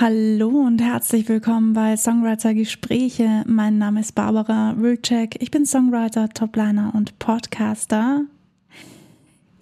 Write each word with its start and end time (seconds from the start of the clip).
Hallo 0.00 0.48
und 0.48 0.82
herzlich 0.82 1.28
willkommen 1.28 1.72
bei 1.72 1.96
Songwriter 1.96 2.52
Gespräche. 2.52 3.44
Mein 3.46 3.78
Name 3.78 4.00
ist 4.00 4.16
Barbara 4.16 4.74
Wilczek. 4.76 5.40
Ich 5.40 5.52
bin 5.52 5.66
Songwriter, 5.66 6.28
Topliner 6.30 6.92
und 6.96 7.20
Podcaster. 7.20 8.24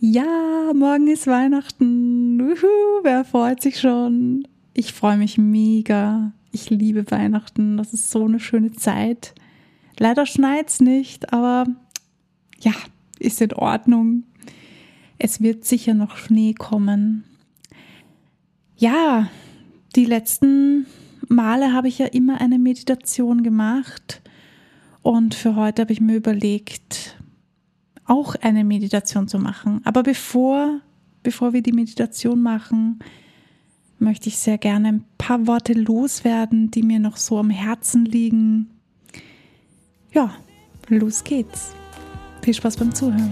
Ja, 0.01 0.73
morgen 0.75 1.07
ist 1.09 1.27
Weihnachten. 1.27 2.41
Uhu, 2.41 3.03
wer 3.03 3.27
freut 3.27 3.61
sich 3.61 3.79
schon? 3.79 4.49
Ich 4.73 4.95
freue 4.95 5.19
mich 5.19 5.37
mega. 5.37 6.33
Ich 6.51 6.71
liebe 6.71 7.11
Weihnachten. 7.11 7.77
Das 7.77 7.93
ist 7.93 8.11
so 8.11 8.25
eine 8.25 8.41
schöne 8.41 8.73
Zeit. 8.73 9.35
Leider 9.99 10.25
schneit's 10.25 10.81
nicht, 10.81 11.35
aber 11.35 11.67
ja, 12.59 12.73
ist 13.19 13.43
in 13.43 13.53
Ordnung. 13.53 14.23
Es 15.19 15.43
wird 15.43 15.67
sicher 15.67 15.93
noch 15.93 16.17
Schnee 16.17 16.55
kommen. 16.55 17.25
Ja, 18.79 19.29
die 19.97 20.05
letzten 20.05 20.87
Male 21.29 21.73
habe 21.73 21.89
ich 21.89 21.99
ja 21.99 22.07
immer 22.07 22.41
eine 22.41 22.59
Meditation 22.59 23.43
gemacht 23.43 24.23
und 25.03 25.35
für 25.35 25.57
heute 25.57 25.83
habe 25.83 25.93
ich 25.93 26.01
mir 26.01 26.17
überlegt, 26.17 27.17
auch 28.05 28.35
eine 28.37 28.65
Meditation 28.65 29.29
zu 29.29 29.39
machen. 29.39 29.81
Aber 29.85 30.03
bevor, 30.03 30.81
bevor 31.23 31.53
wir 31.53 31.63
die 31.63 31.73
Meditation 31.73 32.41
machen, 32.41 32.99
möchte 33.99 34.29
ich 34.29 34.39
sehr 34.39 34.59
gerne 34.59 34.89
ein 34.89 35.05
paar 35.19 35.47
Worte 35.47 35.73
loswerden, 35.73 36.71
die 36.71 36.83
mir 36.83 36.99
noch 36.99 37.17
so 37.17 37.39
am 37.39 37.51
Herzen 37.51 38.05
liegen. 38.05 38.71
Ja, 40.13 40.35
los 40.89 41.25
geht's. 41.25 41.75
Viel 42.43 42.55
Spaß 42.55 42.77
beim 42.77 42.95
Zuhören. 42.95 43.31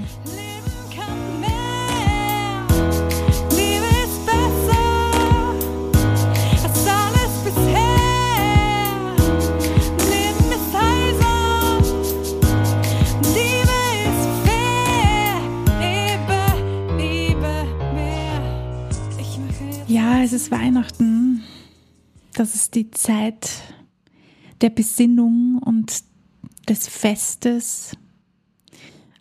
Es 20.23 20.33
ist 20.33 20.51
Weihnachten. 20.51 21.43
Das 22.35 22.55
ist 22.55 22.75
die 22.75 22.91
Zeit 22.91 23.51
der 24.61 24.71
Besinnung 24.71 25.59
und 25.65 26.05
des 26.69 26.89
Festes. 26.89 27.97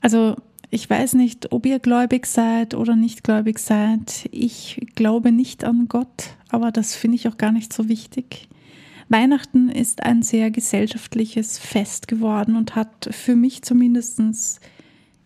Also 0.02 0.36
ich 0.70 0.89
weiß 0.89 1.14
nicht, 1.14 1.52
ob 1.52 1.66
ihr 1.66 1.80
gläubig 1.80 2.25
seid 2.25 2.75
oder 2.75 2.95
nicht 2.95 3.23
gläubig 3.23 3.59
seid. 3.59 4.27
Ich 4.31 4.88
glaube 4.95 5.31
nicht 5.31 5.64
an 5.64 5.88
Gott, 5.88 6.36
aber 6.50 6.72
das 6.72 6.95
finde 6.95 7.16
ich 7.16 7.27
auch 7.27 7.38
gar 7.38 7.52
nicht 7.52 7.72
so 7.72 7.88
wichtig. 7.88 8.50
Weihnachten 9.08 9.70
ist 9.70 10.03
ein 10.03 10.22
sehr 10.22 10.52
gesellschaftliches 10.52 11.58
Fest 11.58 12.08
geworden 12.08 12.55
und 12.55 12.75
hat 12.75 13.09
für 13.11 13.36
mich 13.36 13.64
zumindest 13.64 14.59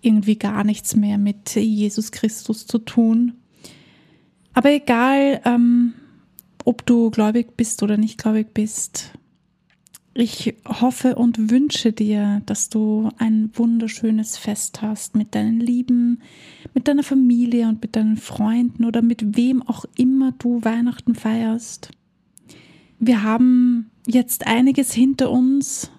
irgendwie 0.01 0.37
gar 0.37 0.63
nichts 0.63 0.95
mehr 0.95 1.17
mit 1.17 1.55
Jesus 1.55 2.11
Christus 2.11 2.65
zu 2.67 2.77
tun. 2.77 3.33
Aber 4.53 4.71
egal, 4.71 5.41
ähm, 5.45 5.93
ob 6.65 6.85
du 6.85 7.09
gläubig 7.09 7.57
bist 7.57 7.83
oder 7.83 7.97
nicht 7.97 8.17
gläubig 8.17 8.53
bist, 8.53 9.13
ich 10.15 10.55
hoffe 10.67 11.15
und 11.15 11.49
wünsche 11.49 11.91
dir, 11.91 12.43
dass 12.45 12.69
du 12.69 13.09
ein 13.17 13.49
wunderschönes 13.55 14.37
Fest 14.37 14.83
hast 14.83 15.15
mit 15.15 15.33
deinen 15.33 15.59
Lieben, 15.59 16.21
mit 16.75 16.87
deiner 16.87 17.01
Familie 17.01 17.67
und 17.67 17.81
mit 17.81 17.95
deinen 17.95 18.17
Freunden 18.17 18.85
oder 18.85 19.01
mit 19.01 19.35
wem 19.35 19.63
auch 19.63 19.85
immer 19.97 20.31
du 20.33 20.63
Weihnachten 20.63 21.15
feierst. 21.15 21.89
Wir 22.99 23.23
haben 23.23 23.89
jetzt 24.05 24.45
einiges 24.45 24.93
hinter 24.93 25.31
uns. 25.31 25.89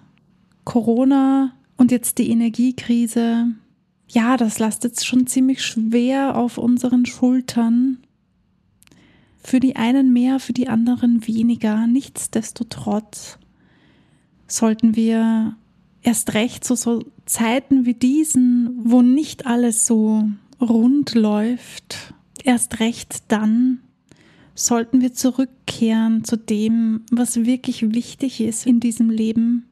Corona 0.63 1.53
und 1.77 1.91
jetzt 1.91 2.17
die 2.17 2.29
Energiekrise. 2.29 3.47
Ja, 4.09 4.37
das 4.37 4.59
lastet 4.59 5.03
schon 5.03 5.27
ziemlich 5.27 5.63
schwer 5.63 6.37
auf 6.37 6.57
unseren 6.57 7.05
Schultern. 7.05 7.97
Für 9.45 9.59
die 9.59 9.75
einen 9.75 10.11
mehr, 10.11 10.39
für 10.39 10.53
die 10.53 10.69
anderen 10.69 11.27
weniger. 11.27 11.85
Nichtsdestotrotz 11.85 13.37
sollten 14.47 14.95
wir 14.95 15.55
erst 16.01 16.33
recht 16.33 16.63
zu 16.63 16.75
so 16.75 17.03
Zeiten 17.27 17.85
wie 17.85 17.93
diesen, 17.93 18.71
wo 18.83 19.03
nicht 19.03 19.45
alles 19.45 19.85
so 19.85 20.27
rund 20.59 21.13
läuft, 21.13 22.15
erst 22.43 22.79
recht 22.79 23.23
dann 23.27 23.81
sollten 24.55 25.01
wir 25.01 25.13
zurückkehren 25.13 26.23
zu 26.23 26.37
dem, 26.37 27.01
was 27.11 27.45
wirklich 27.45 27.93
wichtig 27.93 28.41
ist 28.41 28.65
in 28.65 28.79
diesem 28.79 29.11
Leben 29.11 29.69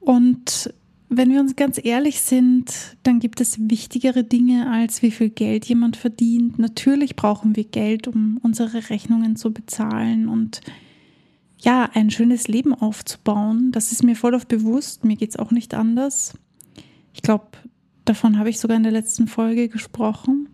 und 0.00 0.74
wenn 1.16 1.30
wir 1.30 1.40
uns 1.40 1.56
ganz 1.56 1.80
ehrlich 1.82 2.20
sind, 2.20 2.96
dann 3.02 3.18
gibt 3.20 3.40
es 3.40 3.68
wichtigere 3.68 4.24
Dinge, 4.24 4.70
als 4.70 5.02
wie 5.02 5.10
viel 5.10 5.30
Geld 5.30 5.64
jemand 5.66 5.96
verdient. 5.96 6.58
Natürlich 6.58 7.16
brauchen 7.16 7.56
wir 7.56 7.64
Geld, 7.64 8.08
um 8.08 8.38
unsere 8.42 8.90
Rechnungen 8.90 9.36
zu 9.36 9.52
bezahlen 9.52 10.28
und 10.28 10.60
ja, 11.58 11.88
ein 11.94 12.10
schönes 12.10 12.48
Leben 12.48 12.74
aufzubauen. 12.74 13.72
Das 13.72 13.92
ist 13.92 14.02
mir 14.02 14.16
voll 14.16 14.34
auf 14.34 14.46
bewusst. 14.46 15.04
Mir 15.04 15.16
geht 15.16 15.30
es 15.30 15.36
auch 15.38 15.50
nicht 15.50 15.74
anders. 15.74 16.34
Ich 17.14 17.22
glaube, 17.22 17.46
davon 18.04 18.38
habe 18.38 18.50
ich 18.50 18.60
sogar 18.60 18.76
in 18.76 18.82
der 18.82 18.92
letzten 18.92 19.26
Folge 19.26 19.68
gesprochen. 19.68 20.48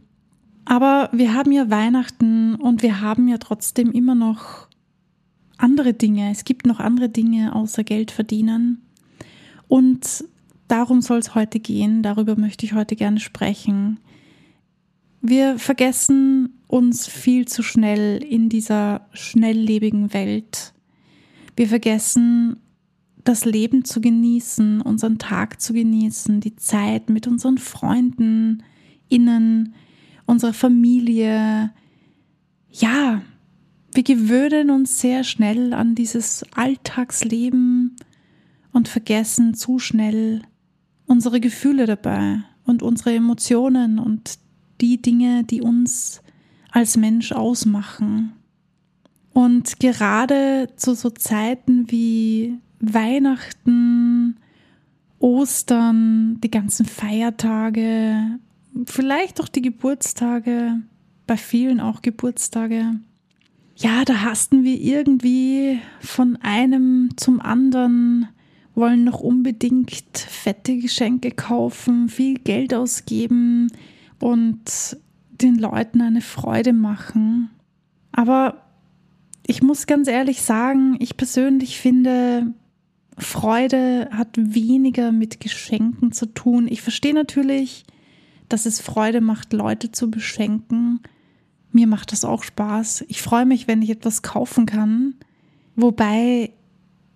Aber 0.64 1.10
wir 1.12 1.34
haben 1.34 1.50
ja 1.50 1.68
Weihnachten 1.68 2.54
und 2.54 2.82
wir 2.82 3.00
haben 3.00 3.26
ja 3.26 3.38
trotzdem 3.38 3.90
immer 3.90 4.14
noch 4.14 4.68
andere 5.56 5.94
Dinge. 5.94 6.30
Es 6.30 6.44
gibt 6.44 6.66
noch 6.66 6.78
andere 6.78 7.08
Dinge 7.08 7.54
außer 7.54 7.82
Geld 7.82 8.10
verdienen. 8.12 8.82
Und 9.66 10.24
darum 10.70 11.02
soll 11.02 11.18
es 11.18 11.34
heute 11.34 11.60
gehen, 11.60 12.02
darüber 12.02 12.36
möchte 12.36 12.64
ich 12.64 12.74
heute 12.74 12.96
gerne 12.96 13.20
sprechen. 13.20 13.98
Wir 15.20 15.58
vergessen 15.58 16.60
uns 16.66 17.06
viel 17.06 17.46
zu 17.46 17.62
schnell 17.62 18.22
in 18.22 18.48
dieser 18.48 19.06
schnelllebigen 19.12 20.14
Welt. 20.14 20.72
Wir 21.56 21.68
vergessen 21.68 22.56
das 23.24 23.44
Leben 23.44 23.84
zu 23.84 24.00
genießen, 24.00 24.80
unseren 24.80 25.18
Tag 25.18 25.60
zu 25.60 25.72
genießen, 25.72 26.40
die 26.40 26.56
Zeit 26.56 27.10
mit 27.10 27.26
unseren 27.26 27.58
Freunden, 27.58 28.62
innen, 29.08 29.74
unserer 30.26 30.54
Familie. 30.54 31.70
Ja, 32.70 33.20
wir 33.92 34.02
gewöhnen 34.02 34.70
uns 34.70 35.00
sehr 35.00 35.24
schnell 35.24 35.74
an 35.74 35.94
dieses 35.94 36.44
Alltagsleben 36.54 37.96
und 38.72 38.88
vergessen 38.88 39.54
zu 39.54 39.78
schnell 39.78 40.42
unsere 41.10 41.40
Gefühle 41.40 41.86
dabei 41.86 42.38
und 42.64 42.84
unsere 42.84 43.12
Emotionen 43.12 43.98
und 43.98 44.38
die 44.80 45.02
Dinge, 45.02 45.42
die 45.42 45.60
uns 45.60 46.22
als 46.70 46.96
Mensch 46.96 47.32
ausmachen. 47.32 48.32
Und 49.32 49.80
gerade 49.80 50.68
zu 50.76 50.94
so 50.94 51.10
Zeiten 51.10 51.90
wie 51.90 52.58
Weihnachten, 52.78 54.36
Ostern, 55.18 56.40
die 56.44 56.50
ganzen 56.50 56.86
Feiertage, 56.86 58.38
vielleicht 58.86 59.40
auch 59.40 59.48
die 59.48 59.62
Geburtstage, 59.62 60.76
bei 61.26 61.36
vielen 61.36 61.80
auch 61.80 62.02
Geburtstage. 62.02 63.00
Ja, 63.74 64.04
da 64.04 64.22
hasten 64.22 64.62
wir 64.62 64.78
irgendwie 64.80 65.80
von 66.00 66.36
einem 66.36 67.10
zum 67.16 67.40
anderen 67.40 68.28
wollen 68.80 69.04
noch 69.04 69.20
unbedingt 69.20 70.18
fette 70.18 70.76
Geschenke 70.76 71.30
kaufen, 71.30 72.08
viel 72.08 72.34
Geld 72.34 72.74
ausgeben 72.74 73.70
und 74.18 74.96
den 75.30 75.56
Leuten 75.56 76.00
eine 76.00 76.20
Freude 76.20 76.72
machen. 76.72 77.50
Aber 78.12 78.62
ich 79.46 79.62
muss 79.62 79.86
ganz 79.86 80.08
ehrlich 80.08 80.42
sagen, 80.42 80.96
ich 80.98 81.16
persönlich 81.16 81.78
finde, 81.78 82.52
Freude 83.18 84.08
hat 84.12 84.36
weniger 84.36 85.12
mit 85.12 85.40
Geschenken 85.40 86.12
zu 86.12 86.26
tun. 86.26 86.66
Ich 86.68 86.82
verstehe 86.82 87.14
natürlich, 87.14 87.84
dass 88.48 88.66
es 88.66 88.80
Freude 88.80 89.20
macht, 89.20 89.52
Leute 89.52 89.92
zu 89.92 90.10
beschenken. 90.10 91.00
Mir 91.72 91.86
macht 91.86 92.12
das 92.12 92.24
auch 92.24 92.42
Spaß. 92.42 93.04
Ich 93.08 93.22
freue 93.22 93.46
mich, 93.46 93.68
wenn 93.68 93.82
ich 93.82 93.90
etwas 93.90 94.22
kaufen 94.22 94.66
kann. 94.66 95.14
Wobei 95.76 96.52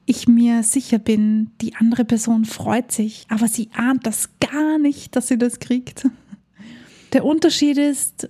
ich 0.06 0.28
mir 0.28 0.62
sicher 0.62 0.98
bin, 0.98 1.50
die 1.60 1.74
andere 1.76 2.04
Person 2.04 2.44
freut 2.44 2.92
sich, 2.92 3.26
aber 3.28 3.48
sie 3.48 3.70
ahnt 3.74 4.06
das 4.06 4.30
gar 4.38 4.78
nicht, 4.78 5.16
dass 5.16 5.28
sie 5.28 5.38
das 5.38 5.60
kriegt. 5.60 6.06
Der 7.12 7.24
Unterschied 7.24 7.78
ist 7.78 8.28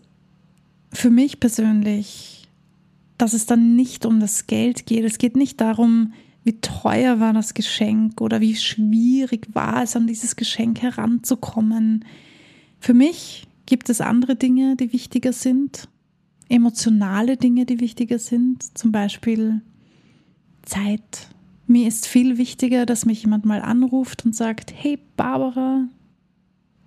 für 0.92 1.10
mich 1.10 1.40
persönlich, 1.40 2.48
dass 3.18 3.32
es 3.32 3.46
dann 3.46 3.74
nicht 3.74 4.06
um 4.06 4.20
das 4.20 4.46
Geld 4.46 4.86
geht. 4.86 5.04
Es 5.04 5.18
geht 5.18 5.36
nicht 5.36 5.60
darum, 5.60 6.12
wie 6.44 6.60
teuer 6.60 7.20
war 7.20 7.32
das 7.32 7.54
Geschenk 7.54 8.20
oder 8.20 8.40
wie 8.40 8.54
schwierig 8.54 9.48
war 9.54 9.82
es, 9.82 9.96
an 9.96 10.06
dieses 10.06 10.36
Geschenk 10.36 10.82
heranzukommen. 10.82 12.04
Für 12.78 12.94
mich 12.94 13.46
gibt 13.66 13.88
es 13.88 14.00
andere 14.00 14.36
Dinge, 14.36 14.76
die 14.76 14.92
wichtiger 14.92 15.32
sind, 15.32 15.88
emotionale 16.48 17.36
Dinge, 17.36 17.64
die 17.64 17.80
wichtiger 17.80 18.18
sind, 18.18 18.76
zum 18.76 18.92
Beispiel 18.92 19.62
Zeit. 20.62 21.28
Mir 21.66 21.88
ist 21.88 22.06
viel 22.06 22.36
wichtiger, 22.36 22.84
dass 22.86 23.06
mich 23.06 23.22
jemand 23.22 23.44
mal 23.44 23.62
anruft 23.62 24.24
und 24.24 24.34
sagt, 24.34 24.72
hey 24.74 24.98
Barbara, 25.16 25.88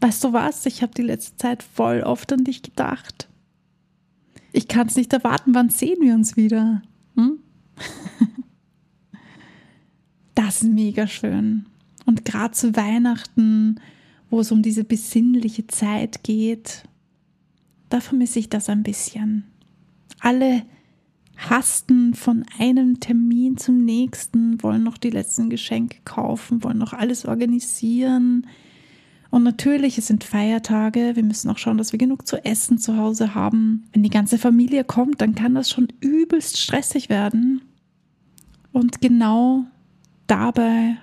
weißt 0.02 0.24
du 0.24 0.34
was, 0.34 0.66
ich 0.66 0.82
habe 0.82 0.94
die 0.94 1.02
letzte 1.02 1.36
Zeit 1.38 1.64
voll 1.64 2.02
oft 2.02 2.32
an 2.32 2.44
dich 2.44 2.62
gedacht. 2.62 3.28
Ich 4.52 4.68
kann 4.68 4.88
es 4.88 4.96
nicht 4.96 5.14
erwarten, 5.14 5.56
wann 5.56 5.70
sehen 5.70 5.98
wir 6.02 6.14
uns 6.14 6.38
wieder? 6.38 6.82
Hm? 7.16 7.40
das 10.36 10.62
ist 10.62 10.70
mega 10.70 11.08
schön. 11.08 11.66
Und 12.06 12.24
gerade 12.26 12.54
zu 12.54 12.76
Weihnachten, 12.76 13.80
wo 14.30 14.40
es 14.40 14.52
um 14.52 14.62
diese 14.62 14.84
besinnliche 14.84 15.68
Zeit 15.68 16.24
geht, 16.24 16.84
da 17.90 18.00
vermisse 18.00 18.40
ich 18.40 18.50
das 18.50 18.70
ein 18.70 18.84
bisschen. 18.84 19.46
Alle 20.20 20.64
hasten 21.38 22.16
von 22.16 22.44
einem 22.58 23.00
Termin 23.00 23.58
zum 23.58 23.86
nächsten, 23.86 24.62
wollen 24.64 24.84
noch 24.84 24.98
die 24.98 25.12
letzten 25.12 25.50
Geschenke 25.50 25.98
kaufen, 26.04 26.64
wollen 26.64 26.80
noch 26.80 26.94
alles 26.94 27.26
organisieren. 27.26 28.48
Und 29.30 29.44
natürlich, 29.44 29.98
es 29.98 30.08
sind 30.08 30.24
Feiertage, 30.24 31.16
wir 31.16 31.24
müssen 31.24 31.50
auch 31.50 31.58
schauen, 31.58 31.78
dass 31.78 31.92
wir 31.92 32.00
genug 32.00 32.28
zu 32.28 32.44
essen 32.44 32.80
zu 32.80 32.98
Hause 32.98 33.36
haben. 33.36 33.84
Wenn 33.94 34.04
die 34.04 34.10
ganze 34.10 34.38
Familie 34.38 34.84
kommt, 34.84 35.22
dann 35.22 35.36
kann 35.36 35.54
das 35.54 35.70
schon 35.70 35.88
übelst 36.00 36.58
stressig 36.58 37.10
werden. 37.10 37.62
Und 38.72 39.02
genau 39.02 39.66
dabei 40.28 40.98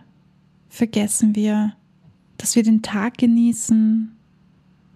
vergessen 0.69 1.37
wir, 1.37 1.75
dass 2.39 2.57
wir 2.57 2.63
den 2.63 2.83
Tag 2.83 3.19
genießen, 3.19 4.13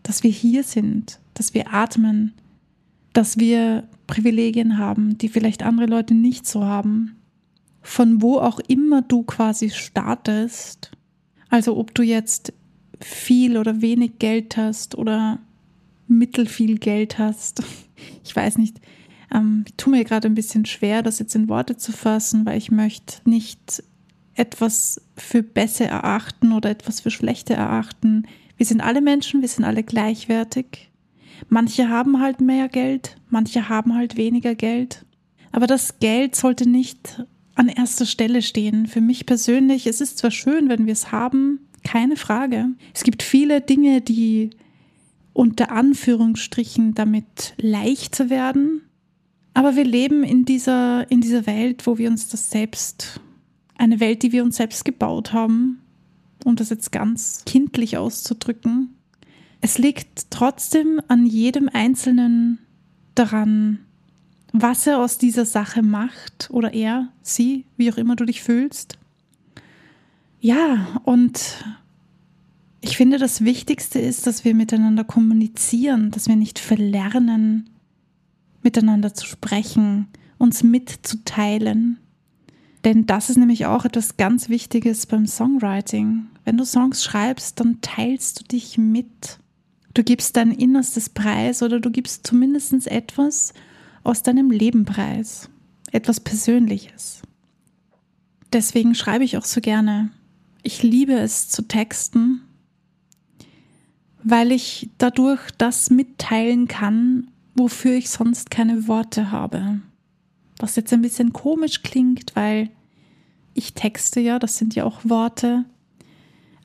dass 0.03 0.23
wir 0.23 0.31
hier 0.31 0.65
sind, 0.65 1.21
dass 1.35 1.55
wir 1.55 1.73
atmen, 1.73 2.33
dass 3.13 3.39
wir 3.39 3.87
Privilegien 4.09 4.79
haben, 4.79 5.17
die 5.19 5.29
vielleicht 5.29 5.63
andere 5.63 5.87
Leute 5.87 6.15
nicht 6.15 6.47
so 6.49 6.65
haben. 6.65 7.15
Von 7.81 8.21
wo 8.21 8.39
auch 8.39 8.59
immer 8.59 9.03
du 9.03 9.23
quasi 9.23 9.71
startest, 9.71 10.91
also 11.49 11.77
ob 11.77 11.95
du 11.95 12.03
jetzt 12.03 12.53
viel 13.01 13.57
oder 13.57 13.81
wenig 13.81 14.19
Geld 14.19 14.57
hast 14.57 14.99
oder 14.99 15.39
mittelfiel 16.09 16.79
Geld 16.79 17.19
hast, 17.19 17.63
ich 18.25 18.35
weiß 18.35 18.59
nicht, 18.59 18.81
ähm, 19.33 19.65
ich 19.69 19.75
tue 19.77 19.93
mir 19.93 20.05
gerade 20.05 20.27
ein 20.27 20.35
bisschen 20.35 20.65
schwer, 20.65 21.03
das 21.03 21.21
jetzt 21.21 21.37
in 21.37 21.49
Worte 21.49 21.77
zu 21.77 21.93
fassen, 21.93 22.45
weil 22.47 22.59
ich 22.59 22.73
möchte 22.73 23.29
nicht 23.29 23.83
etwas 24.35 25.01
für 25.17 25.43
besser 25.43 25.87
erachten 25.87 26.53
oder 26.53 26.71
etwas 26.71 27.01
für 27.01 27.11
schlechter 27.11 27.55
erachten. 27.55 28.27
Wir 28.57 28.67
sind 28.67 28.81
alle 28.81 29.01
Menschen, 29.01 29.41
wir 29.41 29.49
sind 29.49 29.65
alle 29.65 29.83
gleichwertig. 29.83 30.88
Manche 31.49 31.89
haben 31.89 32.21
halt 32.21 32.41
mehr 32.41 32.69
Geld, 32.69 33.17
manche 33.29 33.69
haben 33.69 33.95
halt 33.95 34.17
weniger 34.17 34.55
Geld. 34.55 35.05
Aber 35.53 35.67
das 35.67 35.99
Geld 35.99 36.37
sollte 36.37 36.69
nicht 36.69 37.25
an 37.55 37.69
erster 37.69 38.07
Stelle 38.07 38.43
stehen. 38.43 38.87
Für 38.87 39.01
mich 39.01 39.27
persönlich, 39.27 39.87
es 39.87 40.01
ist 40.01 40.19
zwar 40.19 40.31
schön, 40.31 40.69
wenn 40.69 40.87
wir 40.87 40.93
es 40.93 41.11
haben, 41.11 41.61
keine 41.83 42.17
Frage. 42.17 42.69
Es 42.95 43.03
gibt 43.03 43.23
viele 43.23 43.61
Dinge, 43.61 44.01
die 44.01 44.51
unter 45.33 45.71
Anführungsstrichen 45.71 46.95
damit 46.95 47.55
leicht 47.59 48.31
werden. 48.31 48.83
Aber 49.55 49.77
wir 49.77 49.85
leben 49.85 50.23
in 50.23 50.45
dieser, 50.45 51.11
in 51.11 51.21
dieser 51.21 51.47
Welt, 51.47 51.87
wo 51.87 51.99
wir 51.99 52.11
uns 52.11 52.29
das 52.29 52.51
selbst, 52.51 53.21
eine 53.77 54.01
Welt, 54.01 54.23
die 54.23 54.33
wir 54.33 54.45
uns 54.45 54.57
selbst 54.57 54.85
gebaut 54.85 55.33
haben, 55.33 55.81
um 56.45 56.57
das 56.57 56.71
jetzt 56.71 56.93
ganz 56.93 57.45
kindlich 57.47 57.97
auszudrücken. 57.97 58.98
Es 59.61 59.79
liegt 59.79 60.31
trotzdem 60.31 61.01
an 61.09 61.27
jedem 61.27 61.69
Einzelnen 61.73 62.59
daran, 63.15 63.81
was 64.53 64.87
er 64.87 64.99
aus 64.99 65.19
dieser 65.19 65.45
Sache 65.45 65.83
macht 65.83 66.49
oder 66.51 66.73
er, 66.73 67.09
sie, 67.23 67.65
wie 67.77 67.93
auch 67.93 67.97
immer 67.97 68.17
du 68.17 68.25
dich 68.25 68.43
fühlst. 68.43 68.99
Ja, 70.41 71.01
und 71.05 71.65
ich 72.81 72.97
finde, 72.97 73.19
das 73.19 73.45
Wichtigste 73.45 73.99
ist, 73.99 74.27
dass 74.27 74.45
wir 74.45 74.55
miteinander 74.55 75.05
kommunizieren, 75.05 76.11
dass 76.13 76.29
wir 76.29 76.37
nicht 76.37 76.59
verlernen, 76.59 77.71
miteinander 78.63 79.15
zu 79.15 79.27
sprechen, 79.27 80.07
uns 80.39 80.63
mitzuteilen. 80.63 81.99
Denn 82.85 83.07
das 83.07 83.29
ist 83.29 83.37
nämlich 83.37 83.67
auch 83.67 83.85
etwas 83.85 84.17
ganz 84.17 84.49
Wichtiges 84.49 85.07
beim 85.07 85.27
Songwriting. 85.27 86.27
Wenn 86.45 86.57
du 86.57 86.65
Songs 86.65 87.03
schreibst, 87.03 87.59
dann 87.59 87.81
teilst 87.81 88.41
du 88.41 88.45
dich 88.45 88.79
mit. 88.79 89.41
Du 89.99 90.05
gibst 90.05 90.37
dein 90.37 90.53
Innerstes 90.53 91.09
preis 91.09 91.61
oder 91.61 91.81
du 91.81 91.91
gibst 91.91 92.25
zumindest 92.25 92.87
etwas 92.87 93.53
aus 94.05 94.23
deinem 94.23 94.53
Leben 94.53 94.85
preis. 94.85 95.51
Etwas 95.91 96.21
Persönliches. 96.21 97.23
Deswegen 98.53 98.95
schreibe 98.95 99.25
ich 99.25 99.37
auch 99.37 99.45
so 99.45 99.61
gerne. 99.61 100.11
Ich 100.63 100.85
liebe 100.85 101.15
es 101.15 101.49
zu 101.49 101.63
texten, 101.63 102.43
weil 104.23 104.53
ich 104.53 104.89
dadurch 104.99 105.51
das 105.59 105.91
mitteilen 105.91 106.69
kann, 106.69 107.33
wofür 107.57 107.95
ich 107.95 108.09
sonst 108.09 108.53
keine 108.53 108.87
Worte 108.87 109.33
habe. 109.33 109.81
Was 110.59 110.77
jetzt 110.77 110.93
ein 110.93 111.03
bisschen 111.03 111.33
komisch 111.33 111.83
klingt, 111.83 112.37
weil 112.37 112.71
ich 113.53 113.75
texte 113.75 114.21
ja, 114.21 114.39
das 114.39 114.59
sind 114.59 114.77
ja 114.77 114.85
auch 114.85 115.01
Worte. 115.03 115.65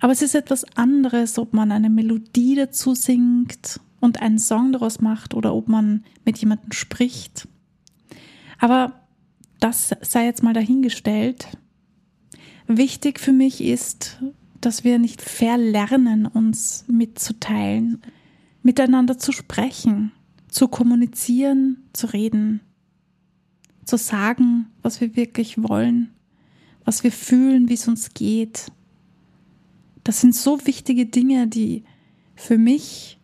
Aber 0.04 0.12
es 0.12 0.22
ist 0.22 0.36
etwas 0.36 0.66
anderes, 0.76 1.40
ob 1.40 1.54
man 1.54 1.72
eine 1.72 1.90
Melodie 1.90 2.56
dazu 2.56 2.94
singt 2.94 3.80
und 4.02 4.22
einen 4.22 4.38
Song 4.38 4.74
daraus 4.74 5.00
macht 5.00 5.34
oder 5.34 5.56
ob 5.56 5.70
man 5.70 6.04
mit 6.26 6.38
jemandem 6.40 6.74
spricht. 6.74 7.48
Aber 8.60 9.00
das 9.62 9.96
sei 10.02 10.26
jetzt 10.26 10.44
mal 10.44 10.52
dahingestellt. 10.52 11.48
Wichtig 12.68 13.18
für 13.18 13.32
mich 13.32 13.64
ist, 13.64 14.22
dass 14.60 14.84
wir 14.84 15.00
nicht 15.00 15.22
verlernen, 15.22 16.26
uns 16.26 16.84
mitzuteilen, 16.90 18.02
miteinander 18.62 19.18
zu 19.18 19.32
sprechen, 19.32 20.12
zu 20.50 20.68
kommunizieren, 20.68 21.78
zu 21.94 22.08
reden, 22.08 22.60
zu 23.86 23.96
sagen, 23.96 24.66
was 24.82 25.00
wir 25.00 25.16
wirklich 25.16 25.64
wollen, 25.64 26.10
was 26.84 27.06
wir 27.06 27.12
fühlen, 27.14 27.70
wie 27.70 27.76
es 27.76 27.88
uns 27.88 28.14
geht, 28.14 28.70
das 30.04 30.22
sind 30.22 30.36
so 30.36 30.66
wichtige 30.66 31.06
Dinge, 31.06 31.48
die 31.48 31.84
für 32.36 32.58
mich 32.58 33.20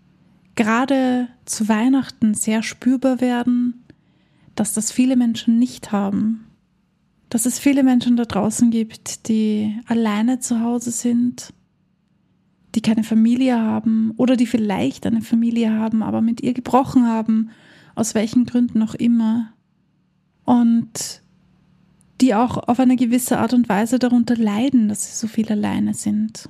gerade 0.56 1.28
zu 1.46 1.68
Weihnachten 1.68 2.34
sehr 2.34 2.64
spürbar 2.64 3.22
werden, 3.22 3.86
dass 4.56 4.74
das 4.74 4.92
viele 4.92 5.16
Menschen 5.16 5.60
nicht 5.60 5.92
haben. 5.92 6.46
Dass 7.30 7.46
es 7.46 7.60
viele 7.60 7.84
Menschen 7.84 8.18
da 8.18 8.26
draußen 8.26 8.72
gibt, 8.72 9.28
die 9.28 9.78
alleine 9.88 10.40
zu 10.40 10.62
Hause 10.62 10.92
sind, 10.92 11.54
die 12.76 12.82
keine 12.82 13.04
Familie 13.04 13.60
haben 13.60 14.12
oder 14.18 14.36
die 14.36 14.48
vielleicht 14.48 15.06
eine 15.06 15.22
Familie 15.22 15.74
haben, 15.74 16.02
aber 16.02 16.22
mit 16.22 16.42
ihr 16.42 16.54
gebrochen 16.54 17.08
haben, 17.08 17.50
aus 17.96 18.16
welchen 18.16 18.46
Gründen 18.46 18.82
auch 18.82 18.96
immer. 18.96 19.54
Und 20.46 21.22
die 22.22 22.36
auch 22.36 22.58
auf 22.58 22.80
eine 22.80 22.96
gewisse 22.96 23.38
Art 23.40 23.54
und 23.54 23.70
Weise 23.70 24.00
darunter 24.00 24.36
leiden, 24.36 24.90
dass 24.90 25.06
sie 25.06 25.16
so 25.16 25.28
viel 25.28 25.50
alleine 25.52 25.94
sind 25.94 26.50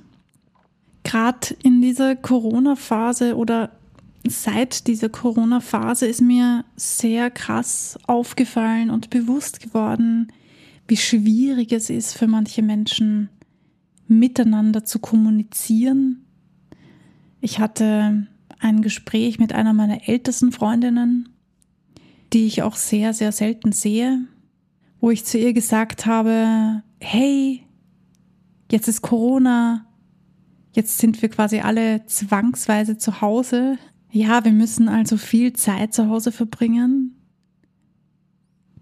gerade 1.10 1.56
in 1.64 1.82
dieser 1.82 2.14
Corona-Phase 2.14 3.36
oder 3.36 3.72
seit 4.28 4.86
dieser 4.86 5.08
Corona-Phase 5.08 6.06
ist 6.06 6.20
mir 6.20 6.64
sehr 6.76 7.32
krass 7.32 7.98
aufgefallen 8.06 8.90
und 8.90 9.10
bewusst 9.10 9.60
geworden, 9.60 10.28
wie 10.86 10.96
schwierig 10.96 11.72
es 11.72 11.90
ist 11.90 12.16
für 12.16 12.28
manche 12.28 12.62
Menschen, 12.62 13.28
miteinander 14.06 14.84
zu 14.84 15.00
kommunizieren. 15.00 16.24
Ich 17.40 17.58
hatte 17.58 18.28
ein 18.60 18.80
Gespräch 18.80 19.40
mit 19.40 19.52
einer 19.52 19.72
meiner 19.72 20.08
ältesten 20.08 20.52
Freundinnen, 20.52 21.28
die 22.32 22.46
ich 22.46 22.62
auch 22.62 22.76
sehr, 22.76 23.14
sehr 23.14 23.32
selten 23.32 23.72
sehe, 23.72 24.20
wo 25.00 25.10
ich 25.10 25.24
zu 25.24 25.38
ihr 25.38 25.54
gesagt 25.54 26.06
habe, 26.06 26.84
hey, 27.00 27.64
jetzt 28.70 28.86
ist 28.86 29.02
Corona, 29.02 29.86
Jetzt 30.80 30.96
sind 30.96 31.20
wir 31.20 31.28
quasi 31.28 31.58
alle 31.58 32.06
zwangsweise 32.06 32.96
zu 32.96 33.20
Hause. 33.20 33.76
Ja, 34.10 34.46
wir 34.46 34.52
müssen 34.52 34.88
also 34.88 35.18
viel 35.18 35.52
Zeit 35.52 35.92
zu 35.92 36.08
Hause 36.08 36.32
verbringen. 36.32 37.16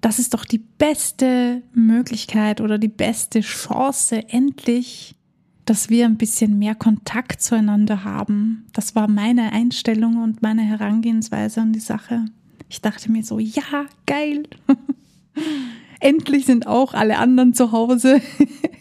Das 0.00 0.20
ist 0.20 0.32
doch 0.32 0.44
die 0.44 0.58
beste 0.58 1.64
Möglichkeit 1.74 2.60
oder 2.60 2.78
die 2.78 2.86
beste 2.86 3.40
Chance, 3.40 4.28
endlich, 4.28 5.16
dass 5.64 5.90
wir 5.90 6.04
ein 6.04 6.18
bisschen 6.18 6.56
mehr 6.60 6.76
Kontakt 6.76 7.42
zueinander 7.42 8.04
haben. 8.04 8.66
Das 8.74 8.94
war 8.94 9.08
meine 9.08 9.50
Einstellung 9.50 10.22
und 10.22 10.40
meine 10.40 10.62
Herangehensweise 10.62 11.62
an 11.62 11.72
die 11.72 11.80
Sache. 11.80 12.26
Ich 12.68 12.80
dachte 12.80 13.10
mir 13.10 13.24
so, 13.24 13.40
ja, 13.40 13.86
geil. 14.06 14.44
Endlich 15.98 16.46
sind 16.46 16.68
auch 16.68 16.94
alle 16.94 17.18
anderen 17.18 17.54
zu 17.54 17.72
Hause. 17.72 18.20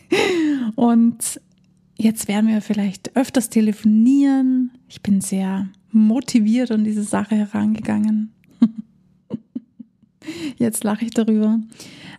und 0.76 1.42
Jetzt 1.98 2.28
werden 2.28 2.48
wir 2.48 2.62
vielleicht 2.62 3.16
öfters 3.16 3.50
telefonieren. 3.50 4.72
Ich 4.88 5.02
bin 5.02 5.20
sehr 5.22 5.68
motiviert 5.92 6.72
an 6.72 6.84
diese 6.84 7.04
Sache 7.04 7.36
herangegangen. 7.36 8.32
Jetzt 10.58 10.84
lache 10.84 11.06
ich 11.06 11.12
darüber. 11.12 11.60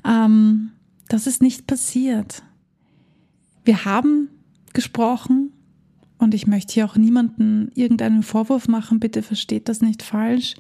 Ähm, 0.04 0.70
Das 1.08 1.26
ist 1.26 1.40
nicht 1.40 1.66
passiert. 1.66 2.42
Wir 3.64 3.84
haben 3.84 4.28
gesprochen 4.72 5.52
und 6.18 6.34
ich 6.34 6.46
möchte 6.46 6.74
hier 6.74 6.84
auch 6.86 6.96
niemanden 6.96 7.70
irgendeinen 7.74 8.22
Vorwurf 8.22 8.68
machen, 8.68 9.00
bitte 9.00 9.22
versteht 9.22 9.68
das 9.68 9.80
nicht 9.80 10.02
falsch. 10.02 10.54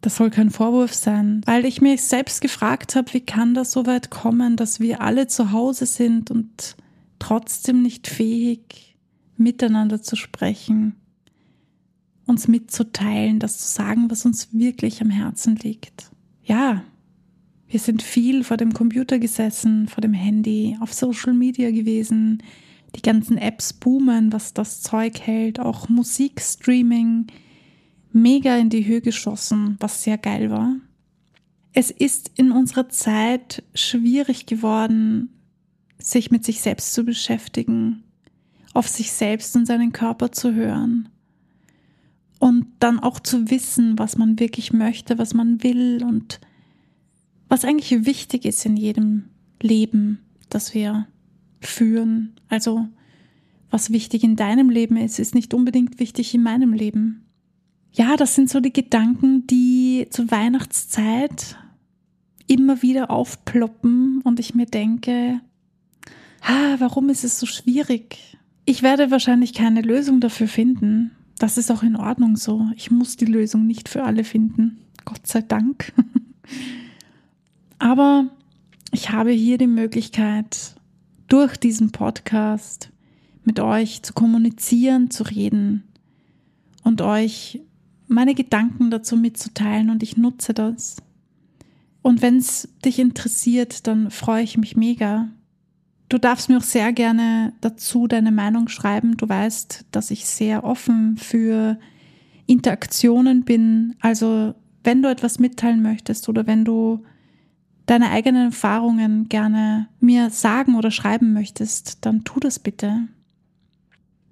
Das 0.00 0.16
soll 0.16 0.30
kein 0.30 0.50
Vorwurf 0.50 0.94
sein, 0.94 1.42
weil 1.44 1.64
ich 1.64 1.80
mich 1.80 2.02
selbst 2.02 2.40
gefragt 2.40 2.94
habe, 2.94 3.12
wie 3.12 3.20
kann 3.20 3.54
das 3.54 3.72
so 3.72 3.84
weit 3.86 4.10
kommen, 4.10 4.56
dass 4.56 4.80
wir 4.80 5.02
alle 5.02 5.26
zu 5.26 5.52
Hause 5.52 5.86
sind 5.86 6.30
und 6.30 6.76
trotzdem 7.18 7.82
nicht 7.82 8.06
fähig, 8.06 8.96
miteinander 9.36 10.02
zu 10.02 10.16
sprechen, 10.16 10.96
uns 12.26 12.48
mitzuteilen, 12.48 13.38
das 13.38 13.58
zu 13.58 13.68
sagen, 13.68 14.10
was 14.10 14.26
uns 14.26 14.52
wirklich 14.52 15.00
am 15.00 15.10
Herzen 15.10 15.56
liegt. 15.56 16.10
Ja, 16.44 16.82
wir 17.68 17.80
sind 17.80 18.02
viel 18.02 18.44
vor 18.44 18.56
dem 18.56 18.72
Computer 18.72 19.18
gesessen, 19.18 19.88
vor 19.88 20.00
dem 20.00 20.14
Handy, 20.14 20.76
auf 20.80 20.92
Social 20.92 21.34
Media 21.34 21.70
gewesen, 21.70 22.42
die 22.96 23.02
ganzen 23.02 23.36
Apps 23.36 23.72
boomen, 23.72 24.32
was 24.32 24.54
das 24.54 24.80
Zeug 24.80 25.20
hält, 25.20 25.60
auch 25.60 25.88
Musikstreaming, 25.88 27.26
mega 28.12 28.56
in 28.56 28.70
die 28.70 28.86
Höhe 28.86 29.02
geschossen, 29.02 29.76
was 29.80 30.02
sehr 30.02 30.16
geil 30.16 30.50
war. 30.50 30.76
Es 31.72 31.90
ist 31.90 32.32
in 32.36 32.50
unserer 32.50 32.88
Zeit 32.88 33.62
schwierig 33.74 34.46
geworden, 34.46 35.28
sich 35.98 36.30
mit 36.30 36.44
sich 36.44 36.60
selbst 36.60 36.94
zu 36.94 37.04
beschäftigen, 37.04 38.04
auf 38.74 38.88
sich 38.88 39.12
selbst 39.12 39.56
und 39.56 39.66
seinen 39.66 39.92
Körper 39.92 40.32
zu 40.32 40.54
hören 40.54 41.08
und 42.38 42.66
dann 42.78 43.00
auch 43.00 43.20
zu 43.20 43.50
wissen, 43.50 43.98
was 43.98 44.16
man 44.16 44.38
wirklich 44.38 44.72
möchte, 44.72 45.18
was 45.18 45.34
man 45.34 45.62
will 45.62 46.04
und 46.04 46.40
was 47.48 47.64
eigentlich 47.64 48.04
wichtig 48.06 48.44
ist 48.44 48.64
in 48.64 48.76
jedem 48.76 49.24
Leben, 49.60 50.20
das 50.48 50.74
wir 50.74 51.08
führen. 51.60 52.34
Also 52.48 52.86
was 53.70 53.90
wichtig 53.90 54.22
in 54.22 54.36
deinem 54.36 54.70
Leben 54.70 54.96
ist, 54.96 55.18
ist 55.18 55.34
nicht 55.34 55.52
unbedingt 55.54 55.98
wichtig 55.98 56.34
in 56.34 56.42
meinem 56.42 56.72
Leben 56.72 57.28
ja, 57.92 58.16
das 58.16 58.34
sind 58.34 58.48
so 58.48 58.60
die 58.60 58.72
Gedanken, 58.72 59.46
die 59.46 60.06
zur 60.10 60.30
Weihnachtszeit 60.30 61.56
immer 62.46 62.82
wieder 62.82 63.10
aufploppen 63.10 64.20
und 64.22 64.40
ich 64.40 64.54
mir 64.54 64.66
denke, 64.66 65.40
ah, 66.42 66.76
warum 66.78 67.08
ist 67.08 67.24
es 67.24 67.38
so 67.38 67.46
schwierig? 67.46 68.36
Ich 68.64 68.82
werde 68.82 69.10
wahrscheinlich 69.10 69.54
keine 69.54 69.82
Lösung 69.82 70.20
dafür 70.20 70.48
finden. 70.48 71.12
Das 71.38 71.56
ist 71.56 71.70
auch 71.70 71.82
in 71.82 71.96
Ordnung 71.96 72.36
so. 72.36 72.66
Ich 72.76 72.90
muss 72.90 73.16
die 73.16 73.24
Lösung 73.24 73.66
nicht 73.66 73.88
für 73.88 74.04
alle 74.04 74.24
finden. 74.24 74.78
Gott 75.04 75.26
sei 75.26 75.40
Dank. 75.42 75.92
Aber 77.78 78.26
ich 78.92 79.10
habe 79.10 79.30
hier 79.30 79.58
die 79.58 79.66
Möglichkeit, 79.66 80.74
durch 81.28 81.56
diesen 81.56 81.92
Podcast 81.92 82.90
mit 83.44 83.60
euch 83.60 84.02
zu 84.02 84.12
kommunizieren, 84.14 85.10
zu 85.10 85.24
reden 85.24 85.84
und 86.84 87.02
euch 87.02 87.60
meine 88.06 88.34
Gedanken 88.34 88.90
dazu 88.90 89.16
mitzuteilen 89.16 89.90
und 89.90 90.02
ich 90.02 90.16
nutze 90.16 90.54
das. 90.54 90.96
Und 92.02 92.22
wenn 92.22 92.38
es 92.38 92.68
dich 92.84 92.98
interessiert, 92.98 93.86
dann 93.86 94.10
freue 94.10 94.42
ich 94.42 94.56
mich 94.56 94.76
mega. 94.76 95.28
Du 96.08 96.18
darfst 96.18 96.48
mir 96.48 96.56
auch 96.56 96.62
sehr 96.62 96.92
gerne 96.92 97.52
dazu 97.60 98.06
deine 98.06 98.32
Meinung 98.32 98.68
schreiben. 98.68 99.16
Du 99.16 99.28
weißt, 99.28 99.86
dass 99.90 100.10
ich 100.10 100.24
sehr 100.26 100.64
offen 100.64 101.16
für 101.18 101.78
Interaktionen 102.46 103.44
bin. 103.44 103.94
Also 104.00 104.54
wenn 104.84 105.02
du 105.02 105.10
etwas 105.10 105.38
mitteilen 105.38 105.82
möchtest 105.82 106.28
oder 106.28 106.46
wenn 106.46 106.64
du 106.64 107.04
deine 107.84 108.10
eigenen 108.10 108.46
Erfahrungen 108.46 109.28
gerne 109.28 109.88
mir 110.00 110.30
sagen 110.30 110.76
oder 110.76 110.90
schreiben 110.90 111.32
möchtest, 111.32 112.04
dann 112.06 112.24
tu 112.24 112.40
das 112.40 112.58
bitte. 112.58 113.08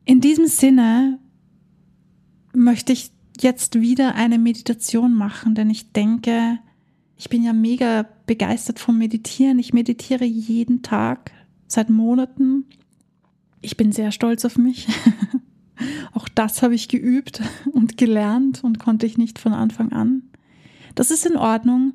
In 0.04 0.20
diesem 0.20 0.46
Sinne 0.46 1.18
möchte 2.54 2.92
ich 2.92 3.12
jetzt 3.40 3.80
wieder 3.80 4.14
eine 4.14 4.38
Meditation 4.38 5.14
machen, 5.14 5.54
denn 5.54 5.68
ich 5.68 5.92
denke, 5.92 6.58
ich 7.18 7.28
bin 7.28 7.42
ja 7.42 7.52
mega 7.52 8.06
begeistert 8.26 8.78
vom 8.78 8.98
Meditieren. 8.98 9.58
Ich 9.58 9.72
meditiere 9.72 10.24
jeden 10.24 10.82
Tag 10.82 11.32
seit 11.66 11.90
Monaten. 11.90 12.64
Ich 13.60 13.76
bin 13.76 13.92
sehr 13.92 14.12
stolz 14.12 14.44
auf 14.44 14.58
mich. 14.58 14.86
Auch 16.12 16.28
das 16.28 16.62
habe 16.62 16.74
ich 16.74 16.88
geübt 16.88 17.42
und 17.72 17.96
gelernt 17.96 18.64
und 18.64 18.78
konnte 18.78 19.06
ich 19.06 19.18
nicht 19.18 19.38
von 19.38 19.52
Anfang 19.52 19.92
an. 19.92 20.22
Das 20.94 21.10
ist 21.10 21.26
in 21.26 21.36
Ordnung, 21.36 21.94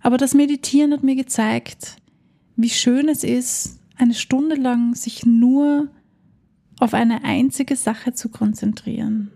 aber 0.00 0.18
das 0.18 0.34
Meditieren 0.34 0.92
hat 0.92 1.02
mir 1.02 1.16
gezeigt, 1.16 1.96
wie 2.56 2.68
schön 2.68 3.08
es 3.08 3.24
ist, 3.24 3.78
eine 3.96 4.14
Stunde 4.14 4.56
lang 4.56 4.94
sich 4.94 5.24
nur 5.24 5.88
auf 6.78 6.92
eine 6.92 7.24
einzige 7.24 7.76
Sache 7.76 8.12
zu 8.12 8.28
konzentrieren 8.28 9.30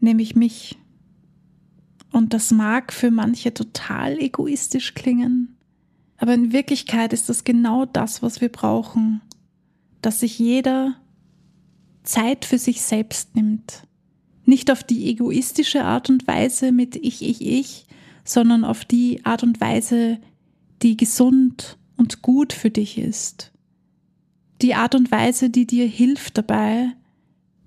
nämlich 0.00 0.36
mich. 0.36 0.78
Und 2.12 2.32
das 2.32 2.50
mag 2.50 2.92
für 2.92 3.10
manche 3.10 3.52
total 3.52 4.18
egoistisch 4.18 4.94
klingen, 4.94 5.55
aber 6.18 6.34
in 6.34 6.52
Wirklichkeit 6.52 7.12
ist 7.12 7.28
das 7.28 7.44
genau 7.44 7.84
das, 7.84 8.22
was 8.22 8.40
wir 8.40 8.48
brauchen, 8.48 9.20
dass 10.02 10.20
sich 10.20 10.38
jeder 10.38 10.94
Zeit 12.02 12.44
für 12.44 12.58
sich 12.58 12.82
selbst 12.82 13.34
nimmt. 13.34 13.82
Nicht 14.44 14.70
auf 14.70 14.84
die 14.84 15.08
egoistische 15.08 15.84
Art 15.84 16.08
und 16.08 16.26
Weise 16.26 16.72
mit 16.72 16.96
ich, 16.96 17.22
ich, 17.22 17.44
ich, 17.44 17.86
sondern 18.24 18.64
auf 18.64 18.84
die 18.84 19.24
Art 19.24 19.42
und 19.42 19.60
Weise, 19.60 20.18
die 20.82 20.96
gesund 20.96 21.78
und 21.96 22.22
gut 22.22 22.52
für 22.52 22.70
dich 22.70 22.98
ist. 22.98 23.52
Die 24.62 24.74
Art 24.74 24.94
und 24.94 25.10
Weise, 25.10 25.50
die 25.50 25.66
dir 25.66 25.86
hilft 25.86 26.38
dabei 26.38 26.92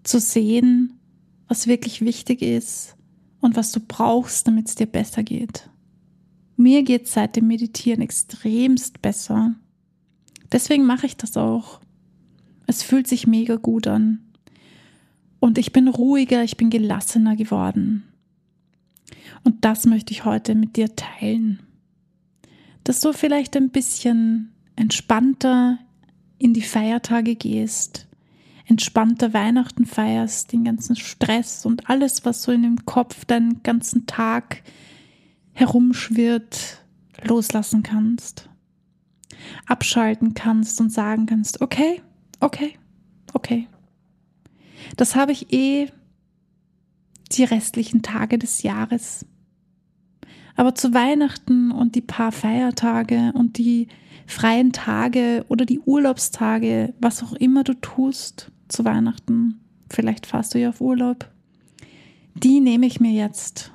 zu 0.03 0.19
sehen, 0.19 0.99
was 1.47 1.67
wirklich 1.67 2.01
wichtig 2.01 2.41
ist 2.41 2.95
und 3.41 3.55
was 3.55 3.71
du 3.71 3.79
brauchst, 3.79 4.47
damit 4.47 4.67
es 4.67 4.75
dir 4.75 4.87
besser 4.87 5.23
geht. 5.23 5.68
Mir 6.59 6.83
geht 6.83 7.05
es 7.05 7.13
seit 7.13 7.37
dem 7.37 7.47
Meditieren 7.47 8.01
extremst 8.01 9.01
besser. 9.01 9.55
Deswegen 10.51 10.85
mache 10.85 11.05
ich 11.05 11.15
das 11.15 11.37
auch. 11.37 11.79
Es 12.67 12.83
fühlt 12.83 13.07
sich 13.07 13.25
mega 13.25 13.55
gut 13.55 13.87
an. 13.87 14.19
Und 15.39 15.57
ich 15.57 15.71
bin 15.71 15.87
ruhiger, 15.87 16.43
ich 16.43 16.57
bin 16.57 16.69
gelassener 16.69 17.37
geworden. 17.37 18.03
Und 19.45 19.63
das 19.63 19.85
möchte 19.85 20.11
ich 20.11 20.25
heute 20.25 20.53
mit 20.53 20.75
dir 20.75 20.93
teilen. 20.97 21.61
Dass 22.83 22.99
du 22.99 23.13
vielleicht 23.13 23.55
ein 23.55 23.69
bisschen 23.69 24.51
entspannter 24.75 25.79
in 26.39 26.53
die 26.53 26.61
Feiertage 26.61 27.37
gehst, 27.37 28.05
entspannter 28.65 29.33
Weihnachten 29.33 29.85
feierst, 29.85 30.51
den 30.51 30.65
ganzen 30.65 30.97
Stress 30.97 31.65
und 31.65 31.89
alles, 31.89 32.25
was 32.25 32.43
so 32.43 32.51
in 32.51 32.63
dem 32.63 32.85
Kopf 32.85 33.23
deinen 33.23 33.63
ganzen 33.63 34.07
Tag 34.07 34.61
herumschwirrt, 35.59 36.85
loslassen 37.21 37.83
kannst. 37.83 38.49
Abschalten 39.65 40.33
kannst 40.33 40.79
und 40.79 40.89
sagen 40.89 41.25
kannst, 41.25 41.59
okay, 41.59 42.01
okay, 42.39 42.77
okay. 43.33 43.67
Das 44.95 45.17
habe 45.17 45.33
ich 45.33 45.51
eh 45.51 45.89
die 47.33 47.43
restlichen 47.43 48.01
Tage 48.01 48.39
des 48.39 48.63
Jahres. 48.63 49.25
Aber 50.55 50.75
zu 50.75 50.93
Weihnachten 50.93 51.71
und 51.71 51.95
die 51.95 52.01
paar 52.01 52.31
Feiertage 52.31 53.33
und 53.33 53.57
die 53.57 53.89
freien 54.27 54.71
Tage 54.71 55.45
oder 55.49 55.65
die 55.65 55.79
Urlaubstage, 55.79 56.93
was 57.01 57.21
auch 57.21 57.33
immer 57.33 57.65
du 57.65 57.73
tust, 57.73 58.49
zu 58.69 58.85
Weihnachten, 58.85 59.59
vielleicht 59.89 60.25
fahrst 60.25 60.53
du 60.53 60.59
ja 60.59 60.69
auf 60.69 60.79
Urlaub, 60.79 61.29
die 62.33 62.61
nehme 62.61 62.85
ich 62.85 63.01
mir 63.01 63.11
jetzt 63.11 63.73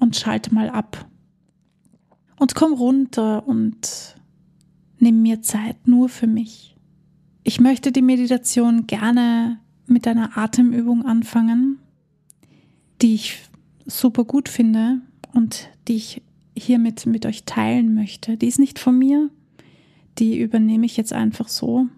und 0.00 0.16
schalte 0.16 0.52
mal 0.52 0.70
ab. 0.70 1.06
Und 2.40 2.54
komm 2.54 2.72
runter 2.72 3.46
und 3.46 4.16
nimm 4.98 5.20
mir 5.20 5.42
Zeit 5.42 5.86
nur 5.86 6.08
für 6.08 6.26
mich. 6.26 6.74
Ich 7.44 7.60
möchte 7.60 7.92
die 7.92 8.00
Meditation 8.00 8.86
gerne 8.86 9.60
mit 9.86 10.08
einer 10.08 10.38
Atemübung 10.38 11.04
anfangen, 11.04 11.80
die 13.02 13.14
ich 13.14 13.42
super 13.84 14.24
gut 14.24 14.48
finde 14.48 15.02
und 15.34 15.68
die 15.86 15.96
ich 15.96 16.22
hiermit 16.56 17.04
mit 17.04 17.26
euch 17.26 17.44
teilen 17.44 17.94
möchte. 17.94 18.38
Die 18.38 18.48
ist 18.48 18.58
nicht 18.58 18.78
von 18.78 18.98
mir, 18.98 19.28
die 20.18 20.40
übernehme 20.40 20.86
ich 20.86 20.96
jetzt 20.96 21.12
einfach 21.12 21.48
so 21.48 21.88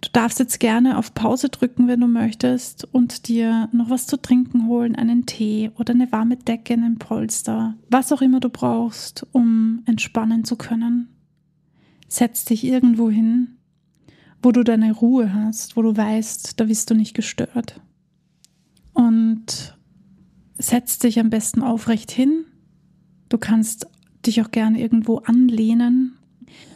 Du 0.00 0.10
darfst 0.12 0.38
jetzt 0.38 0.60
gerne 0.60 0.98
auf 0.98 1.14
Pause 1.14 1.48
drücken, 1.48 1.88
wenn 1.88 2.00
du 2.00 2.06
möchtest, 2.06 2.84
und 2.92 3.28
dir 3.28 3.68
noch 3.72 3.88
was 3.88 4.06
zu 4.06 4.20
trinken 4.20 4.66
holen, 4.66 4.94
einen 4.94 5.24
Tee 5.24 5.70
oder 5.78 5.94
eine 5.94 6.12
warme 6.12 6.36
Decke, 6.36 6.74
einen 6.74 6.98
Polster, 6.98 7.76
was 7.88 8.12
auch 8.12 8.20
immer 8.20 8.40
du 8.40 8.50
brauchst, 8.50 9.26
um 9.32 9.82
entspannen 9.86 10.44
zu 10.44 10.56
können. 10.56 11.08
Setz 12.08 12.44
dich 12.44 12.64
irgendwo 12.64 13.10
hin, 13.10 13.56
wo 14.42 14.52
du 14.52 14.62
deine 14.64 14.92
Ruhe 14.92 15.32
hast, 15.32 15.76
wo 15.76 15.82
du 15.82 15.96
weißt, 15.96 16.60
da 16.60 16.68
wirst 16.68 16.90
du 16.90 16.94
nicht 16.94 17.14
gestört. 17.14 17.80
Und 18.92 19.76
setz 20.58 20.98
dich 20.98 21.18
am 21.18 21.30
besten 21.30 21.62
aufrecht 21.62 22.10
hin. 22.10 22.44
Du 23.28 23.38
kannst 23.38 23.88
dich 24.24 24.42
auch 24.42 24.50
gerne 24.50 24.80
irgendwo 24.80 25.18
anlehnen, 25.18 26.16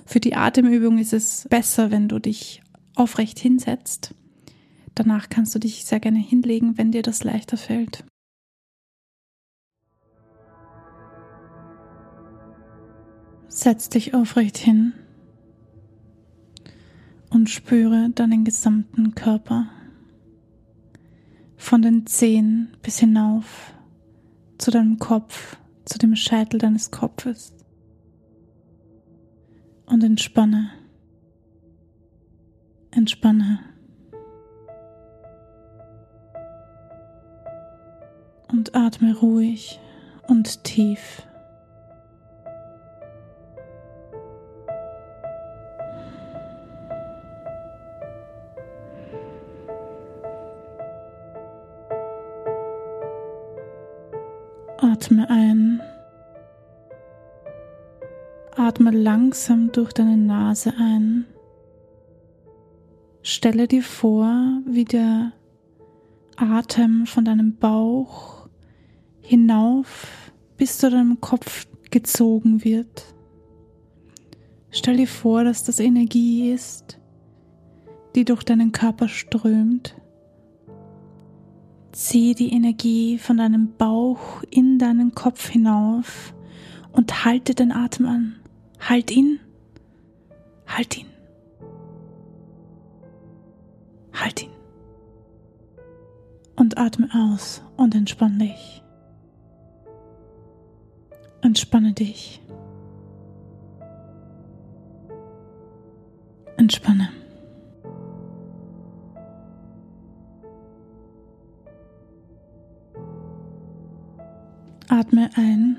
Für 0.06 0.18
die 0.18 0.34
Atemübung 0.34 0.98
ist 0.98 1.12
es 1.12 1.46
besser, 1.50 1.92
wenn 1.92 2.08
du 2.08 2.18
dich 2.18 2.62
aufrecht 3.00 3.38
hinsetzt. 3.38 4.14
Danach 4.94 5.30
kannst 5.30 5.54
du 5.54 5.58
dich 5.58 5.84
sehr 5.86 6.00
gerne 6.00 6.18
hinlegen, 6.18 6.76
wenn 6.76 6.92
dir 6.92 7.02
das 7.02 7.24
leichter 7.24 7.56
fällt. 7.56 8.04
Setz 13.48 13.88
dich 13.88 14.14
aufrecht 14.14 14.58
hin 14.58 14.92
und 17.30 17.48
spüre 17.48 18.10
deinen 18.10 18.44
gesamten 18.44 19.14
Körper. 19.14 19.70
Von 21.56 21.82
den 21.82 22.06
Zehen 22.06 22.76
bis 22.82 22.98
hinauf 22.98 23.74
zu 24.58 24.70
deinem 24.70 24.98
Kopf, 24.98 25.56
zu 25.84 25.98
dem 25.98 26.16
Scheitel 26.16 26.58
deines 26.58 26.90
Kopfes. 26.90 27.54
Und 29.86 30.04
entspanne. 30.04 30.70
Entspanne. 32.92 33.60
Und 38.48 38.74
atme 38.74 39.16
ruhig 39.16 39.78
und 40.26 40.64
tief. 40.64 41.22
Atme 54.78 55.28
ein. 55.30 55.80
Atme 58.56 58.90
langsam 58.90 59.70
durch 59.72 59.92
deine 59.92 60.16
Nase 60.16 60.72
ein. 60.78 61.26
Stelle 63.30 63.68
dir 63.68 63.84
vor, 63.84 64.60
wie 64.66 64.84
der 64.84 65.30
Atem 66.34 67.06
von 67.06 67.24
deinem 67.24 67.54
Bauch 67.54 68.48
hinauf 69.20 70.32
bis 70.56 70.78
zu 70.78 70.90
deinem 70.90 71.20
Kopf 71.20 71.68
gezogen 71.92 72.64
wird. 72.64 73.14
Stell 74.72 74.96
dir 74.96 75.06
vor, 75.06 75.44
dass 75.44 75.62
das 75.62 75.78
Energie 75.78 76.50
ist, 76.50 76.98
die 78.16 78.24
durch 78.24 78.42
deinen 78.42 78.72
Körper 78.72 79.06
strömt 79.06 79.94
Zieh 81.92 82.34
die 82.34 82.52
Energie 82.52 83.16
von 83.16 83.36
deinem 83.36 83.76
Bauch 83.76 84.42
in 84.50 84.80
deinen 84.80 85.14
Kopf 85.14 85.48
hinauf 85.48 86.34
und 86.90 87.24
halte 87.24 87.54
den 87.54 87.70
Atem 87.70 88.06
an. 88.06 88.36
Halt 88.80 89.12
ihn. 89.12 89.38
Halt 90.66 90.98
ihn. 90.98 91.09
Halt 94.20 94.42
ihn. 94.42 94.50
Und 96.56 96.76
atme 96.76 97.08
aus 97.14 97.62
und 97.76 97.94
entspann 97.94 98.38
dich. 98.38 98.82
Entspanne 101.40 101.94
dich. 101.94 102.42
Entspanne. 106.58 107.08
Atme 114.88 115.30
ein, 115.36 115.76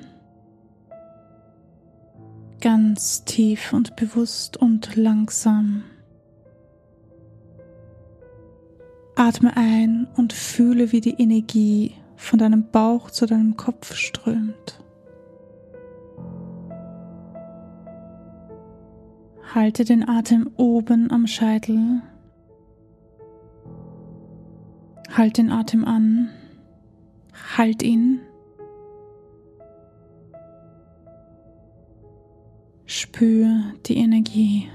ganz 2.62 3.24
tief 3.26 3.74
und 3.74 3.96
bewusst 3.98 4.58
und 4.58 4.96
langsam. 4.96 5.84
Atme 9.22 9.56
ein 9.56 10.08
und 10.18 10.34
fühle, 10.34 10.92
wie 10.92 11.00
die 11.00 11.22
Energie 11.22 11.94
von 12.16 12.40
deinem 12.40 12.72
Bauch 12.72 13.12
zu 13.12 13.28
deinem 13.28 13.56
Kopf 13.56 13.94
strömt. 13.94 14.84
Halte 19.54 19.86
den 19.86 20.10
Atem 20.10 20.50
oben 20.58 21.12
am 21.12 21.28
Scheitel. 21.28 22.02
Halt 25.16 25.38
den 25.38 25.52
Atem 25.52 25.86
an. 25.86 26.30
Halt 27.56 27.84
ihn. 27.84 28.22
Spür 32.88 33.76
die 33.86 33.98
Energie. 33.98 34.68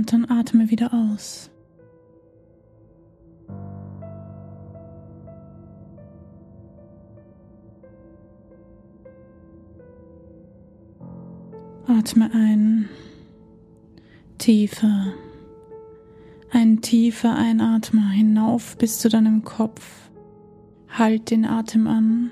Und 0.00 0.14
dann 0.14 0.30
atme 0.30 0.70
wieder 0.70 0.94
aus. 0.94 1.50
Atme 11.86 12.30
ein, 12.32 12.88
tiefer, 14.38 15.12
ein 16.50 16.80
tiefer 16.80 17.36
Einatmer 17.36 18.08
hinauf 18.08 18.78
bis 18.78 19.00
zu 19.00 19.10
deinem 19.10 19.44
Kopf. 19.44 20.10
Halt 20.88 21.30
den 21.30 21.44
Atem 21.44 21.86
an. 21.86 22.30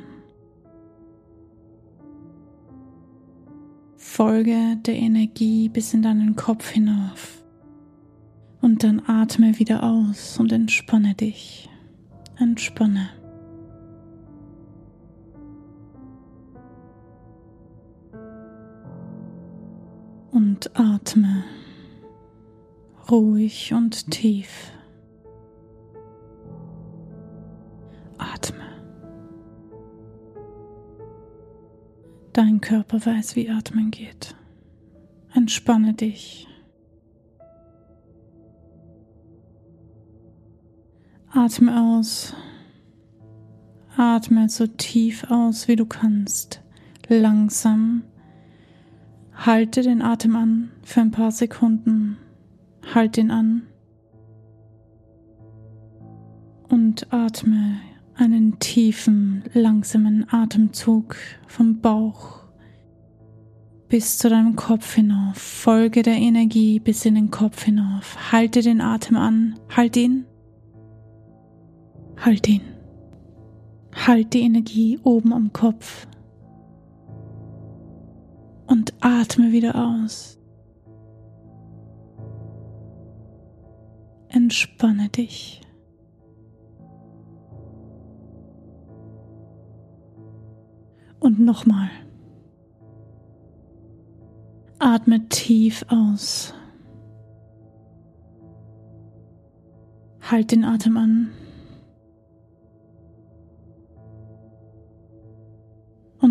Folge 3.99 4.79
der 4.87 4.97
Energie 4.97 5.69
bis 5.69 5.93
in 5.93 6.01
deinen 6.01 6.35
Kopf 6.35 6.71
hinauf. 6.71 7.38
Und 8.61 8.83
dann 8.85 9.03
atme 9.07 9.59
wieder 9.59 9.83
aus 9.83 10.39
und 10.39 10.53
entspanne 10.53 11.15
dich. 11.15 11.69
Entspanne. 12.39 13.11
Und 20.31 20.71
atme 20.79 21.45
ruhig 23.11 23.73
und 23.73 24.11
tief. 24.11 24.73
Dein 32.39 32.61
Körper 32.61 33.05
weiß, 33.05 33.35
wie 33.35 33.51
Atmen 33.51 33.91
geht. 33.91 34.37
Entspanne 35.35 35.95
dich. 35.95 36.47
Atme 41.31 41.79
aus. 41.79 42.35
Atme 43.97 44.49
so 44.49 44.67
tief 44.67 45.31
aus, 45.31 45.69
wie 45.69 45.77
du 45.77 45.85
kannst. 45.85 46.63
Langsam. 47.09 48.03
Halte 49.35 49.83
den 49.83 50.03
Atem 50.03 50.37
an 50.37 50.71
für 50.83 51.01
ein 51.01 51.11
paar 51.11 51.31
Sekunden. 51.31 52.17
Halt 52.95 53.19
ihn 53.19 53.31
an. 53.31 53.67
Und 56.69 57.13
atme 57.13 57.81
einen 58.15 58.59
tiefen, 58.59 59.45
langsamen 59.53 60.27
Atemzug 60.31 61.17
vom 61.47 61.81
Bauch 61.81 62.39
bis 63.89 64.19
zu 64.19 64.29
deinem 64.29 64.55
Kopf 64.55 64.95
hinauf. 64.95 65.37
Folge 65.37 66.03
der 66.03 66.17
Energie 66.17 66.79
bis 66.79 67.05
in 67.05 67.15
den 67.15 67.31
Kopf 67.31 67.65
hinauf. 67.65 68.33
Halte 68.33 68.61
den 68.63 68.81
Atem 68.81 69.17
an. 69.17 69.59
Halt 69.75 69.97
ihn. 69.97 70.27
Halt 72.25 72.49
ihn. 72.49 72.63
Halt 73.95 74.35
die 74.35 74.41
Energie 74.41 74.99
oben 75.03 75.33
am 75.33 75.53
Kopf. 75.53 76.07
Und 78.67 78.95
atme 79.01 79.53
wieder 79.53 79.75
aus. 79.75 80.39
Entspanne 84.29 85.09
dich. 85.09 85.63
Und 91.21 91.41
nochmal. 91.41 91.89
Atme 94.79 95.29
tief 95.29 95.85
aus. 95.89 96.55
Halt 100.21 100.53
den 100.53 100.65
Atem 100.65 100.97
an. 100.97 101.31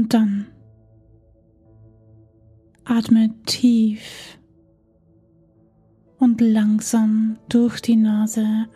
Dann 0.08 0.48
atme 2.86 3.34
tief 3.46 4.40
und 6.18 6.42
langsam 6.42 7.38
durch 7.50 7.82
die 7.82 7.98
Nase 7.98 8.68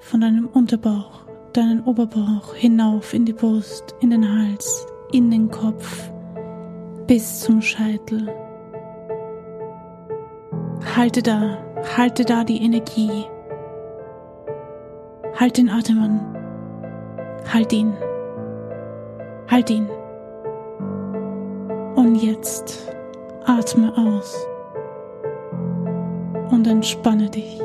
von 0.00 0.20
deinem 0.20 0.46
Unterbauch 0.46 1.24
deinen 1.56 1.84
Oberbauch 1.84 2.54
hinauf 2.54 3.14
in 3.14 3.24
die 3.24 3.32
Brust, 3.32 3.94
in 4.00 4.10
den 4.10 4.28
Hals, 4.28 4.86
in 5.12 5.30
den 5.30 5.50
Kopf 5.50 6.10
bis 7.06 7.40
zum 7.40 7.62
Scheitel. 7.62 8.28
Halte 10.96 11.22
da, 11.22 11.58
halte 11.96 12.24
da 12.24 12.44
die 12.44 12.62
Energie. 12.62 13.24
Halt 15.36 15.56
den 15.56 15.70
Atem 15.70 15.98
an. 15.98 16.20
Halt 17.52 17.72
ihn. 17.72 17.92
Halt 19.50 19.70
ihn. 19.70 19.88
Und 21.96 22.16
jetzt 22.16 22.92
atme 23.44 23.92
aus 23.96 24.46
und 26.50 26.66
entspanne 26.66 27.28
dich. 27.28 27.60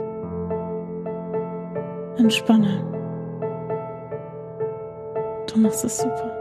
Entspanne. 2.17 2.83
Du 5.51 5.59
machst 5.59 5.85
es 5.85 5.97
super. 5.97 6.38